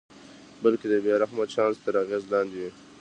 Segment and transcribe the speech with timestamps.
[0.63, 2.69] بلکې د بې رحمه چانس تر اغېز لاندې وي.